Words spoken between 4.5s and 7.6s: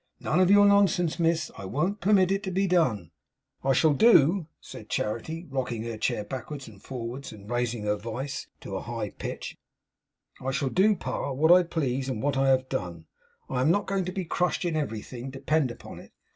said Charity, rocking her chair backwards and forwards, and